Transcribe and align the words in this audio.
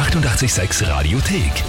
886 0.00 0.88
Radiothek. 0.88 1.62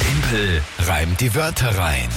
Tempel 0.00 0.62
reimt 0.86 1.20
die 1.20 1.34
Wörter 1.34 1.76
rein. 1.76 2.08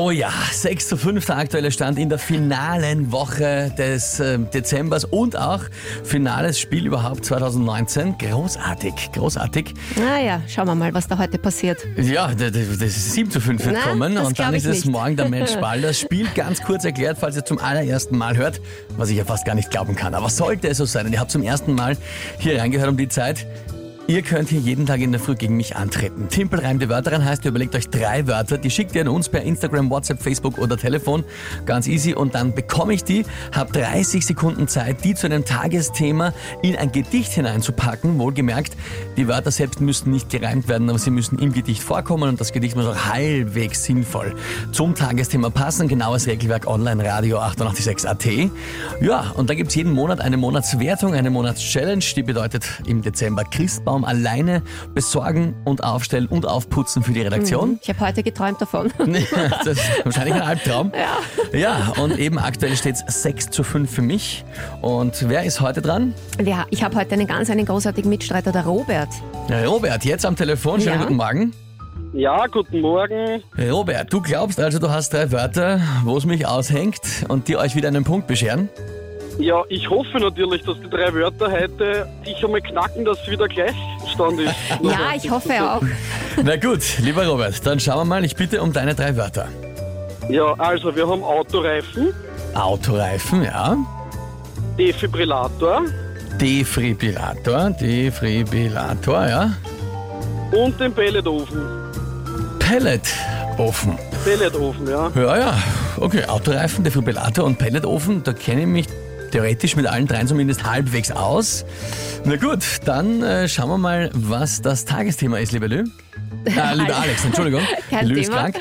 Oh 0.00 0.12
ja, 0.12 0.30
6 0.52 0.90
zu 0.90 0.96
5 0.96 1.26
der 1.26 1.38
aktuelle 1.38 1.72
Stand 1.72 1.98
in 1.98 2.08
der 2.08 2.20
finalen 2.20 3.10
Woche 3.10 3.74
des 3.76 4.20
äh, 4.20 4.38
Dezembers 4.38 5.04
und 5.04 5.36
auch 5.36 5.62
finales 6.04 6.60
Spiel 6.60 6.86
überhaupt 6.86 7.24
2019. 7.24 8.16
Großartig, 8.16 9.10
großartig. 9.12 9.74
Naja, 9.96 10.40
schauen 10.46 10.68
wir 10.68 10.76
mal, 10.76 10.94
was 10.94 11.08
da 11.08 11.18
heute 11.18 11.36
passiert. 11.38 11.84
Ja, 11.96 12.32
das 12.32 12.54
ist 12.54 13.12
7 13.14 13.28
zu 13.28 13.40
5 13.40 13.64
wird 13.64 13.76
Na, 13.76 13.90
kommen 13.90 14.14
das 14.14 14.28
und 14.28 14.38
dann 14.38 14.54
ist 14.54 14.66
es 14.66 14.84
nicht. 14.84 14.92
morgen 14.92 15.16
der 15.16 15.28
Matchball. 15.28 15.80
Das 15.88 15.98
Spiel 15.98 16.28
ganz 16.32 16.62
kurz 16.62 16.84
erklärt, 16.84 17.18
falls 17.18 17.34
ihr 17.34 17.44
zum 17.44 17.58
allerersten 17.58 18.16
Mal 18.16 18.36
hört, 18.36 18.60
was 18.96 19.10
ich 19.10 19.16
ja 19.16 19.24
fast 19.24 19.44
gar 19.44 19.56
nicht 19.56 19.72
glauben 19.72 19.96
kann. 19.96 20.14
Aber 20.14 20.30
sollte 20.30 20.68
es 20.68 20.76
so 20.76 20.84
sein 20.84 21.06
und 21.06 21.12
ihr 21.12 21.18
habt 21.18 21.32
zum 21.32 21.42
ersten 21.42 21.74
Mal 21.74 21.96
hier 22.38 22.60
reingehört 22.60 22.88
um 22.88 22.96
die 22.96 23.08
Zeit, 23.08 23.46
Ihr 24.10 24.22
könnt 24.22 24.48
hier 24.48 24.60
jeden 24.60 24.86
Tag 24.86 25.00
in 25.00 25.12
der 25.12 25.20
Früh 25.20 25.34
gegen 25.34 25.58
mich 25.58 25.76
antreten. 25.76 26.30
Timpel 26.30 26.60
reimt 26.60 26.80
die 26.80 26.88
Wörter 26.88 27.12
rein, 27.12 27.26
heißt, 27.26 27.44
ihr 27.44 27.50
überlegt 27.50 27.74
euch 27.74 27.90
drei 27.90 28.26
Wörter, 28.26 28.56
die 28.56 28.70
schickt 28.70 28.94
ihr 28.94 29.02
an 29.02 29.08
uns 29.08 29.28
per 29.28 29.42
Instagram, 29.42 29.90
WhatsApp, 29.90 30.22
Facebook 30.22 30.56
oder 30.56 30.78
Telefon. 30.78 31.24
Ganz 31.66 31.86
easy. 31.86 32.14
Und 32.14 32.34
dann 32.34 32.54
bekomme 32.54 32.94
ich 32.94 33.04
die, 33.04 33.26
habe 33.54 33.70
30 33.70 34.24
Sekunden 34.24 34.66
Zeit, 34.66 35.04
die 35.04 35.14
zu 35.14 35.26
einem 35.26 35.44
Tagesthema 35.44 36.32
in 36.62 36.74
ein 36.74 36.90
Gedicht 36.90 37.32
hineinzupacken. 37.32 38.18
Wohlgemerkt, 38.18 38.78
die 39.18 39.28
Wörter 39.28 39.50
selbst 39.50 39.82
müssen 39.82 40.10
nicht 40.10 40.30
gereimt 40.30 40.68
werden, 40.68 40.88
aber 40.88 40.98
sie 40.98 41.10
müssen 41.10 41.38
im 41.38 41.52
Gedicht 41.52 41.82
vorkommen 41.82 42.30
und 42.30 42.40
das 42.40 42.52
Gedicht 42.52 42.76
muss 42.76 42.86
auch 42.86 43.10
halbwegs 43.12 43.84
sinnvoll 43.84 44.34
zum 44.72 44.94
Tagesthema 44.94 45.50
passen. 45.50 45.86
Genaues 45.86 46.26
Regelwerk 46.26 46.66
online, 46.66 47.04
Radio 47.04 47.40
886 47.40 48.08
AT. 48.08 48.24
Ja, 49.02 49.32
und 49.36 49.50
da 49.50 49.54
gibt's 49.54 49.74
jeden 49.74 49.92
Monat 49.92 50.22
eine 50.22 50.38
Monatswertung, 50.38 51.12
eine 51.12 51.28
Monatschallenge, 51.28 52.02
die 52.16 52.22
bedeutet 52.22 52.64
im 52.86 53.02
Dezember 53.02 53.44
Christbaum 53.44 53.97
alleine 54.04 54.62
besorgen 54.94 55.54
und 55.64 55.84
aufstellen 55.84 56.26
und 56.26 56.46
aufputzen 56.46 57.02
für 57.02 57.12
die 57.12 57.22
Redaktion. 57.22 57.78
Ich 57.82 57.88
habe 57.88 58.00
heute 58.00 58.22
geträumt 58.22 58.60
davon. 58.60 58.92
das 58.98 59.66
ist 59.78 60.04
wahrscheinlich 60.04 60.34
ein 60.34 60.42
Albtraum. 60.42 60.92
Ja. 61.52 61.58
Ja, 61.58 61.92
und 62.02 62.18
eben 62.18 62.38
aktuell 62.38 62.76
steht's 62.76 63.02
6 63.22 63.50
zu 63.50 63.62
5 63.62 63.90
für 63.90 64.02
mich. 64.02 64.44
Und 64.82 65.28
wer 65.28 65.44
ist 65.44 65.60
heute 65.60 65.80
dran? 65.82 66.14
Ja, 66.44 66.66
ich 66.70 66.82
habe 66.82 66.96
heute 66.96 67.12
einen 67.14 67.26
ganz 67.26 67.50
einen 67.50 67.66
großartigen 67.66 68.08
Mitstreiter, 68.10 68.52
der 68.52 68.64
Robert. 68.64 69.08
Robert, 69.66 70.04
jetzt 70.04 70.26
am 70.26 70.36
Telefon. 70.36 70.80
Schönen 70.80 70.96
Ja. 70.96 71.02
guten 71.02 71.16
Morgen. 71.16 71.52
Ja, 72.12 72.46
guten 72.46 72.80
Morgen. 72.80 73.42
Robert, 73.70 74.12
du 74.12 74.22
glaubst 74.22 74.58
also, 74.60 74.78
du 74.78 74.88
hast 74.90 75.12
drei 75.12 75.30
Wörter, 75.30 75.80
wo 76.04 76.16
es 76.16 76.24
mich 76.24 76.46
aushängt 76.46 77.00
und 77.28 77.48
die 77.48 77.56
euch 77.56 77.76
wieder 77.76 77.88
einen 77.88 78.04
Punkt 78.04 78.26
bescheren? 78.26 78.68
Ja, 79.38 79.62
ich 79.68 79.88
hoffe 79.88 80.18
natürlich, 80.18 80.62
dass 80.62 80.80
die 80.80 80.88
drei 80.90 81.12
Wörter 81.14 81.50
heute 81.52 82.08
dich 82.26 82.42
einmal 82.44 82.60
knacken, 82.60 83.04
dass 83.04 83.18
wieder 83.30 83.46
Gleichstand 84.16 84.40
ist. 84.40 84.54
Ja, 84.82 85.14
ich 85.16 85.30
hoffe 85.30 85.52
auch. 85.62 85.82
Na 86.42 86.56
gut, 86.56 86.98
lieber 86.98 87.26
Robert, 87.26 87.66
dann 87.66 87.80
schauen 87.80 87.98
wir 87.98 88.04
mal. 88.04 88.24
Ich 88.24 88.36
bitte 88.36 88.62
um 88.62 88.72
deine 88.72 88.94
drei 88.94 89.16
Wörter. 89.16 89.48
Ja, 90.28 90.54
also 90.58 90.94
wir 90.94 91.08
haben 91.08 91.22
Autoreifen, 91.22 92.12
Autoreifen, 92.54 93.44
ja. 93.44 93.76
Defibrillator 94.78 95.82
Defibrillator, 96.40 97.70
Defibrillator, 97.70 99.26
ja. 99.26 99.52
und 100.52 100.78
den 100.78 100.92
Pelletofen. 100.92 101.62
Pelletofen. 102.58 103.98
Pelletofen, 104.24 104.88
ja. 104.88 105.10
Ja, 105.16 105.38
ja. 105.38 105.54
Okay, 105.96 106.24
Autoreifen, 106.26 106.84
Defibrillator 106.84 107.44
und 107.44 107.58
Pelletofen, 107.58 108.22
da 108.22 108.32
kenne 108.32 108.60
ich 108.60 108.66
mich 108.66 108.86
theoretisch 109.30 109.76
mit 109.76 109.86
allen 109.86 110.06
dreien 110.06 110.26
zumindest 110.26 110.64
halbwegs 110.64 111.10
aus. 111.10 111.64
Na 112.24 112.36
gut, 112.36 112.64
dann 112.84 113.22
äh, 113.22 113.48
schauen 113.48 113.68
wir 113.70 113.78
mal, 113.78 114.10
was 114.14 114.62
das 114.62 114.84
Tagesthema 114.84 115.38
ist, 115.38 115.52
lieber 115.52 115.68
Lü. 115.68 115.84
Ah, 116.56 116.72
lieber 116.72 116.96
Alex, 116.96 117.24
Entschuldigung. 117.24 117.60
Kein 117.90 118.06
Lü 118.06 118.20
ist 118.20 118.28
Thema. 118.28 118.50
krank. 118.50 118.56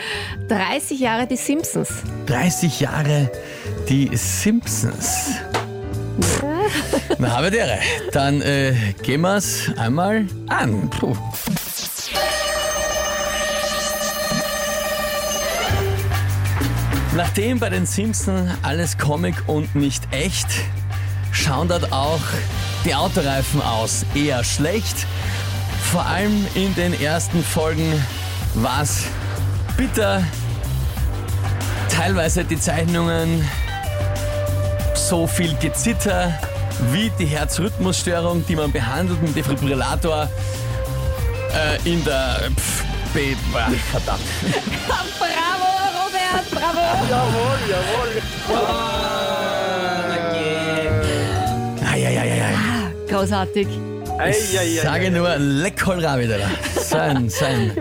30 0.50 1.00
Jahre 1.00 1.28
die 1.28 1.38
Simpsons. 1.38 1.90
30 2.26 2.80
Jahre 2.82 3.32
die 3.88 4.10
Simpsons. 4.14 5.32
Na, 7.18 7.32
habe 7.32 7.50
die 7.52 7.58
Ehre. 7.58 7.80
Dann 8.12 8.42
äh, 8.42 8.74
gehen 9.04 9.22
wir 9.22 9.38
es 9.38 9.72
einmal 9.78 10.26
an. 10.48 10.90
Puh. 10.90 11.16
Nachdem 17.18 17.60
bei 17.60 17.72
den 17.72 17.88
Simpsons 17.88 18.52
alles 18.62 18.96
Comic 19.00 19.34
und 19.48 19.74
nicht 19.74 20.04
echt, 20.12 20.46
schauen 21.32 21.68
dort 21.68 21.92
auch 21.92 22.22
die 22.86 22.94
Autoreifen 22.94 23.60
aus. 23.60 24.06
Eher 24.14 24.44
schlecht. 24.44 25.08
Vor 25.92 26.06
allem 26.06 26.46
in 26.54 26.76
den 26.76 26.94
ersten 27.02 27.44
Folgen 27.44 27.92
war 28.54 28.84
es 28.84 29.06
bitter. 29.78 30.24
Teilweise 31.90 32.46
die 32.46 32.60
Zeichnungen 32.60 33.44
so 34.94 35.26
viel 35.26 35.56
Gezitter 35.56 36.40
wie 36.92 37.12
die 37.18 37.26
Herzrhythmusstörung, 37.26 38.46
die 38.46 38.56
man 38.56 38.72
behandelt 38.72 39.24
mit 39.24 39.36
Defibrillator 39.36 40.30
äh, 41.52 41.92
in 41.92 42.06
der 42.06 42.52
Pff, 42.56 42.84
Be 43.12 43.36
ach, 43.56 43.72
verdammt. 43.92 44.22
Bravo, 46.28 46.40
Robert, 46.40 46.52
bravo. 46.52 46.80
Jawohl, 47.10 47.60
jawohl. 47.70 48.22
Eieieiei. 51.92 52.54
Großartig. 53.10 53.68
Ei, 54.20 54.24
ei, 54.24 54.30
ei, 54.60 54.66
Ich 54.76 54.82
sage 54.82 55.06
ei. 55.06 55.10
nur 55.10 55.36
Leckolra 55.38 56.20
wieder. 56.20 56.38
Sein, 56.82 57.30
sein. 57.30 57.72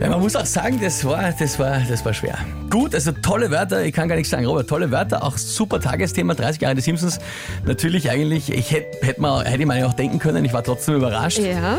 Ja, 0.00 0.08
man 0.08 0.20
muss 0.20 0.34
auch 0.34 0.46
sagen, 0.46 0.80
das 0.82 1.04
war, 1.04 1.32
das, 1.38 1.58
war, 1.60 1.78
das 1.88 2.04
war 2.04 2.12
schwer. 2.12 2.36
Gut, 2.70 2.92
also 2.94 3.12
tolle 3.12 3.50
Wörter, 3.52 3.84
ich 3.84 3.92
kann 3.92 4.08
gar 4.08 4.16
nichts 4.16 4.30
sagen, 4.30 4.46
Robert, 4.46 4.68
tolle 4.68 4.90
Wörter, 4.90 5.22
auch 5.22 5.36
super 5.38 5.78
Tagesthema, 5.80 6.34
30 6.34 6.60
Jahre 6.60 6.74
die 6.74 6.80
Simpsons. 6.80 7.20
Natürlich 7.66 8.10
eigentlich, 8.10 8.50
ich 8.52 8.72
hätte 8.72 9.06
hätt 9.06 9.18
mal, 9.18 9.44
hätte 9.44 9.60
ich 9.60 9.66
mir 9.66 9.86
auch 9.86 9.92
denken 9.92 10.18
können, 10.18 10.44
ich 10.44 10.52
war 10.52 10.64
trotzdem 10.64 10.96
überrascht. 10.96 11.38
Ja. 11.38 11.78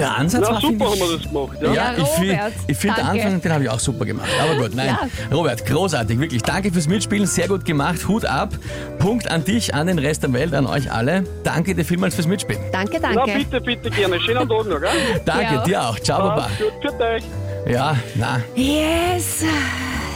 Der 0.00 0.16
Ansatz 0.16 0.42
Na 0.44 0.54
war, 0.54 0.60
super 0.60 0.84
ich, 0.86 0.90
haben 1.00 1.10
wir 1.10 1.16
das 1.18 1.26
gemacht, 1.28 1.56
ja. 1.60 1.68
Ja, 1.68 1.74
Ja, 1.74 1.92
ich 1.98 2.08
finde 2.08 2.74
find 2.74 2.96
den. 2.96 3.04
Anfang, 3.06 3.40
den 3.42 3.52
habe 3.52 3.64
ich 3.64 3.70
auch 3.70 3.78
super 3.80 4.04
gemacht. 4.04 4.28
Aber 4.42 4.56
gut, 4.62 4.74
nein. 4.74 4.96
Robert, 5.32 5.64
großartig, 5.66 6.18
wirklich. 6.18 6.42
Danke 6.42 6.72
fürs 6.72 6.88
Mitspielen, 6.88 7.26
sehr 7.26 7.48
gut 7.48 7.64
gemacht. 7.64 8.08
Hut 8.08 8.24
ab. 8.24 8.50
Punkt 8.98 9.30
an 9.30 9.44
dich, 9.44 9.74
an 9.74 9.86
den 9.86 9.98
Rest 9.98 10.22
der 10.22 10.32
Welt, 10.32 10.54
an 10.54 10.66
euch 10.66 10.90
alle. 10.90 11.24
Danke 11.44 11.74
dir 11.74 11.84
vielmals 11.84 12.14
fürs 12.14 12.26
Mitspielen. 12.26 12.60
Danke, 12.72 12.98
Na 13.00 13.12
danke. 13.12 13.32
bitte, 13.38 13.60
bitte 13.60 13.90
gerne. 13.90 14.20
Schönen 14.20 14.48
Tag 14.48 14.66
noch, 14.66 14.80
gell? 14.80 14.90
Danke, 15.24 15.54
Ja. 15.54 15.62
dir 15.62 15.82
auch. 15.88 15.98
Ciao, 16.00 16.18
Baba. 16.28 16.48
Gut, 16.58 16.92
für 16.96 17.04
euch. 17.04 17.22
Ja, 17.66 17.96
na. 18.14 18.40
Yes. 18.54 19.44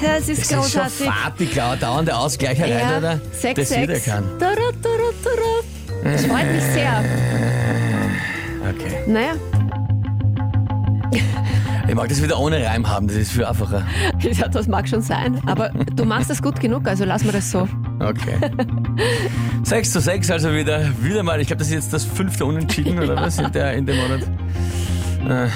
Das 0.02 0.28
ist 0.28 0.28
Das 0.28 0.38
ist 0.38 0.50
schon 0.50 0.58
großartig. 0.60 1.06
fad, 1.06 1.32
die 1.38 1.46
Klau- 1.46 1.76
dauernde 1.76 2.16
Ausgleicherei, 2.16 2.68
Ja, 2.80 2.98
oder? 2.98 3.20
6, 3.32 3.60
das 3.60 3.78
wird 3.78 3.90
er 3.90 3.96
6. 3.96 4.06
kann. 4.06 4.24
Das 4.38 6.26
freut 6.26 6.52
mich 6.52 6.62
sehr. 6.72 7.04
Okay. 8.66 8.94
Naja, 9.06 9.32
Ich 11.86 11.94
mag 11.94 12.08
das 12.08 12.22
wieder 12.22 12.38
ohne 12.38 12.64
Reim 12.64 12.88
haben, 12.88 13.08
das 13.08 13.16
ist 13.16 13.32
viel 13.32 13.44
einfacher. 13.44 13.86
ja, 14.20 14.48
das 14.48 14.66
mag 14.66 14.88
schon 14.88 15.02
sein. 15.02 15.40
Aber 15.46 15.68
du 15.68 16.04
machst 16.04 16.30
das 16.30 16.42
gut 16.42 16.60
genug, 16.60 16.88
also 16.88 17.04
lass 17.04 17.24
mir 17.24 17.32
das 17.32 17.50
so. 17.50 17.68
Okay. 18.00 18.38
6 19.62 19.92
zu 19.92 20.00
6, 20.00 20.30
also 20.30 20.52
wieder, 20.52 20.90
wieder 21.02 21.22
mal. 21.22 21.40
Ich 21.40 21.48
glaube, 21.48 21.58
das 21.58 21.68
ist 21.68 21.74
jetzt 21.74 21.92
das 21.92 22.04
fünfte 22.04 22.44
Unentschieden, 22.44 22.98
oder 22.98 23.16
was, 23.16 23.38
in, 23.38 23.50
der, 23.52 23.74
in 23.74 23.86
dem 23.86 23.96
Monat. 23.96 24.22
Äh. 25.28 25.48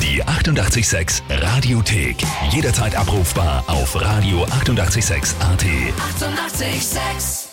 Die 0.00 0.22
886 0.22 1.22
Radiothek. 1.28 2.16
Jederzeit 2.50 2.96
abrufbar 2.96 3.64
auf 3.66 3.96
radio886.at. 3.96 4.52
886! 4.60 5.36
886 5.40 7.49